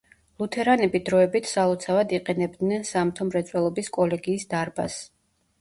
ლუთერანები 0.43 1.01
დროებით 1.09 1.49
სალოცავად 1.51 2.15
იყენებდნენ 2.19 2.87
სამთო 2.93 3.29
მრეწველობის 3.29 3.93
კოლეგიის 3.99 4.49
დარბაზს. 4.57 4.99